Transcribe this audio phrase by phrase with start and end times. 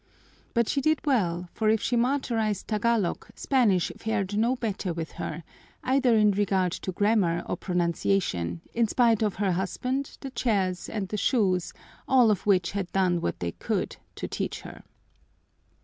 [0.55, 5.43] But she did well, for if she martyrized Tagalog, Spanish fared no better with her,
[5.83, 11.09] either in regard to grammar or pronunciation, in spite of her husband, the chairs and
[11.09, 11.71] the shoes,
[12.07, 14.81] all of which had done what they could to teach her.